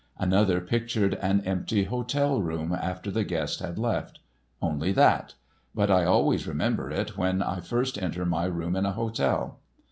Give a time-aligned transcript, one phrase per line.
[0.17, 4.17] Another pictured an empty hotel room after the guest had left.
[4.59, 5.35] Only that;
[5.75, 9.59] but I always remember it when I first enter my room in a hotel.